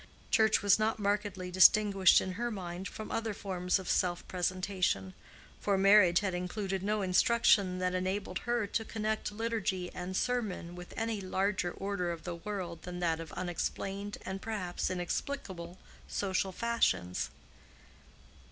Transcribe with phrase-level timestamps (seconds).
[0.31, 5.13] Church was not markedly distinguished in her mind from the other forms of self presentation,
[5.59, 10.91] for marriage had included no instruction that enabled her to connect liturgy and sermon with
[10.97, 15.77] any larger order of the world than that of unexplained and perhaps inexplicable
[16.07, 17.29] social fashions.